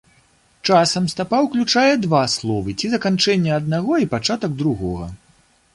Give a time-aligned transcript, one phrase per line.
[0.69, 5.05] Часам стапа ўключае два словы ці заканчэнне аднаго і пачатак другога.